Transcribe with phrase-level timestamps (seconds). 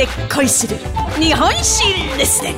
[0.00, 0.78] で恋する
[1.20, 1.84] 日本史
[2.16, 2.54] レッスン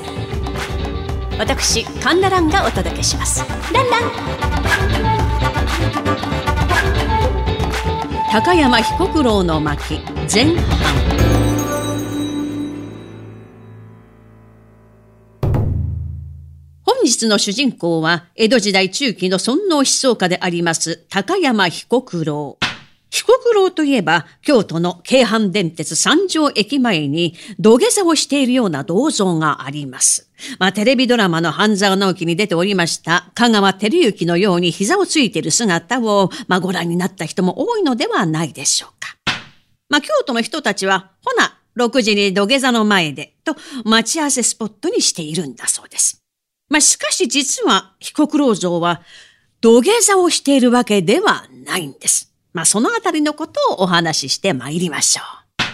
[1.40, 3.44] 私カンナランがお届けします。
[3.72, 4.02] ランラン。
[8.30, 9.98] 高山彦九郎の巻
[10.32, 10.64] 前半。
[16.84, 22.58] 本日の主人公は江戸時代中期の尊王思想家であります高山彦九郎
[23.12, 30.30] 彦九郎といえば、京都の京阪電鉄三条駅前に土下座をしているような銅像があります。
[30.58, 39.14] まあ、テレビドラマの半沢直樹に出ておりました、香川照之のように膝をついている姿を、まあ、ご覧になった人も多いのではないでしょうか。
[39.90, 46.22] まあ、京都の人たちは、ほな、6時に土下座の前で、と待ち合わせスポットにしているんだそうです。
[46.70, 49.02] まあ、しかし実は、彦九郎像は、
[49.60, 52.31] 土下座をしているわけではないんです。
[52.52, 55.64] まあ、そのあたりのことをお話しして参りましょう。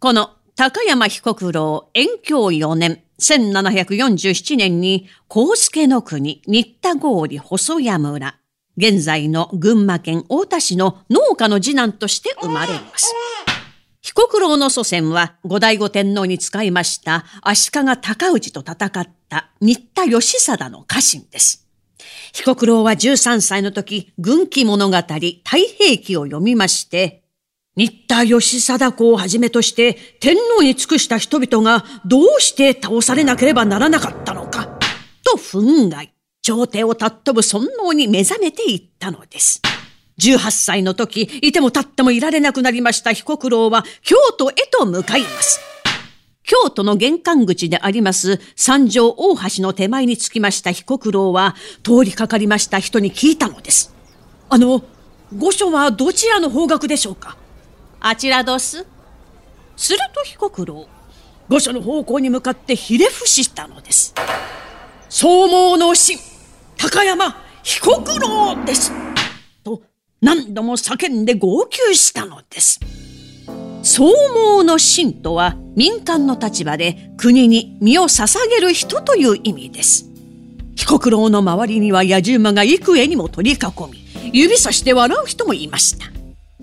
[0.00, 8.36] この高山彦九郎延享4年、1747年に、高助の国、新田郡細谷村、
[8.76, 13.14] 現在の群馬県太田市の農家の次男として生まれます。
[14.02, 21.59] 彦九郎の祖先は後醍醐天皇に使いました足利尊氏と戦った新田義貞の家臣です。
[22.32, 27.22] 彦九郎は13歳の時、軍記物語、太平記を読みまして、
[27.76, 34.66] 新田義貞子をはじめとして天皇に尽くした人々がどうして倒されなければならなかったのか、
[35.24, 36.10] と憤慨、
[36.42, 39.62] 朝廷を尊ぶ尊王に目覚めていったのです。
[40.20, 45.69] 18歳の時、いても立ってもいられなくなりました彦九郎は京都へと向かいます。
[46.50, 53.94] 京都の玄関口であります三条大橋の手前に着きました彦九郎は通りかかりました人に聞いたのです。
[54.48, 54.82] あの、
[55.38, 57.36] 御所はどちらの方角でしょうか？
[58.00, 58.84] あちらどす。
[59.76, 60.88] すると彦九郎、
[61.48, 64.12] 御所の方向に向かってひれ伏したのです。
[65.08, 66.18] 総毛の神、
[66.76, 68.90] 高山彦九郎です。
[69.62, 69.82] と
[70.20, 72.80] 何度も叫んで号泣したのです。
[73.82, 80.06] 総毛の神とは民間の立場で国に身を捧げる人という意味です。
[80.76, 83.58] 彦九郎の周りには野獣馬が幾重にも取り囲
[83.90, 86.06] み、指さして笑う人もいました。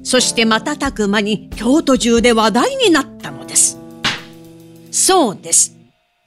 [0.03, 3.78] そして瞬く間に京都中で話題になったのです。
[4.91, 5.75] そうです。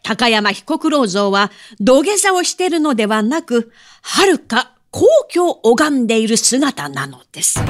[0.02, 3.72] 高山彦九郎像は土下座をしているのではなく、
[4.02, 7.60] 遥か皇居を拝んでいる姿なのです。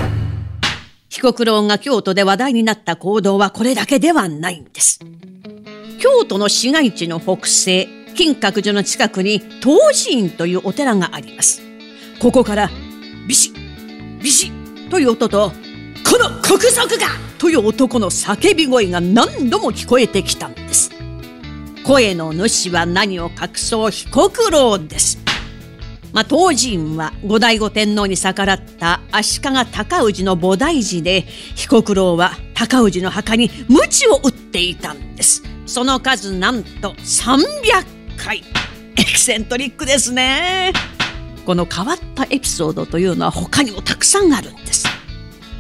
[1.11, 5.01] 彦九郎が京都で話題になった行動はこれだけではないんです。
[5.99, 11.63] 京都の市街地の北西、金閣寺の近くに東寺院というお寺があります。
[12.21, 12.71] ここから
[13.27, 15.51] ビシッ、ビシッという音と、
[16.09, 20.93] この国賊がという男の叫び声が何度も聞こえてきたんです。
[21.85, 25.19] 声の主は何を隠そう彦九郎です。
[26.13, 31.23] まあ、当人は後醍醐天皇に逆らった足利尊氏の菩提寺で
[31.55, 35.43] 彦九郎は尊氏の墓に鞭を打っていたんです。
[35.67, 37.45] その数なんと300
[38.17, 38.43] 回。
[38.97, 40.73] エキセントリックですね。
[41.47, 44.87] この変わったエピソードというのは他にもたくさんあるんです。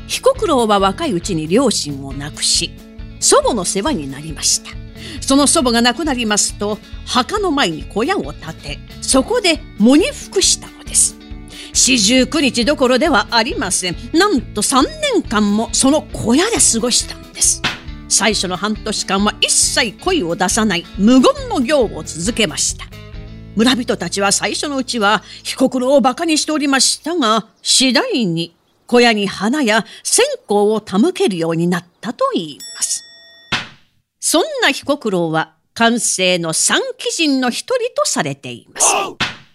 [0.08, 2.72] 彦九郎は若いうちに両親を亡くし
[3.20, 4.70] 祖母の世話になりました。
[5.20, 11.16] その祖母が亡くなりますと墓の前に小屋を建てそこで喪に服したのです。
[11.72, 13.96] 四十九日どころではありません。
[14.12, 14.82] なんと3
[15.14, 17.62] 年間もその小屋で過ごしたんです。
[18.08, 22.86] 最初の半年間は一切声を出さない無言の行を続けました。
[23.56, 28.54] 村人たちは最初のうちは被告のを馬鹿にしておりましたが次第に
[28.86, 33.09] 小屋に花や線香を手向けるようになったといいます。
[34.20, 38.94] そんな彦九郎は完成の三鬼人の一人とされています。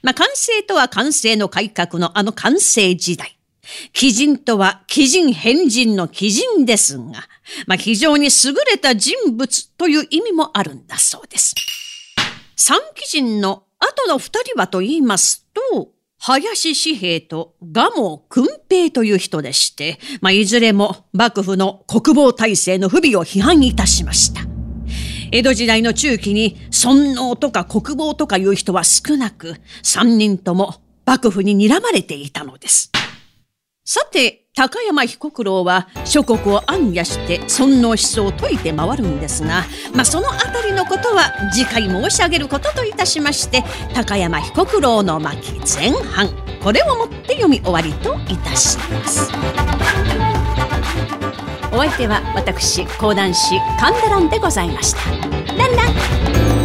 [0.02, 3.38] まあ、完成とは完成の改革のあの完成時代。
[4.00, 7.28] 鬼人とは鬼人変人の鬼人ですが、
[7.68, 11.56] まあ、非常に優れた人物という意味もあるんだそうです。
[12.56, 24.45] 三鬼人の後の二人はと言いますと、林紙幣と蒲生訓平という人でして、まあ、いずれも幕府の国防体制の不備を批判いたしました。
[25.36, 32.90] 江戸時代の中期に尊王とか国防とかいう人は少なく、三人とも幕府に睨まれていたのです。
[33.84, 46.30] さて、高山彦九郎は諸国を暗夜して尊王思想を説いて回るんですが、まあ、そのあたりのことは次回申し上げることといたしまして、高山彦九郎の巻前半、
[46.64, 49.30] これをもって読み終わりといたします。
[51.76, 55.12] お相手は私講談師神田蘭でございました。
[55.56, 56.65] ランラン